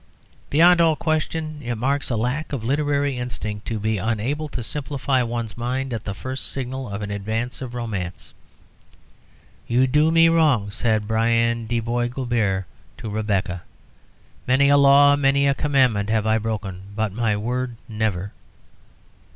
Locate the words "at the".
5.93-6.15